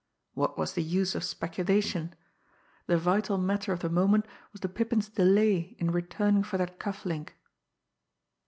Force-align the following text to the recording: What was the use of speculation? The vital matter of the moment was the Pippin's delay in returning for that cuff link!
What 0.33 0.57
was 0.57 0.73
the 0.73 0.81
use 0.81 1.13
of 1.13 1.23
speculation? 1.23 2.15
The 2.87 2.97
vital 2.97 3.37
matter 3.37 3.71
of 3.71 3.81
the 3.81 3.89
moment 3.91 4.25
was 4.51 4.61
the 4.61 4.67
Pippin's 4.67 5.09
delay 5.09 5.75
in 5.77 5.91
returning 5.91 6.41
for 6.41 6.57
that 6.57 6.79
cuff 6.79 7.05
link! 7.05 7.35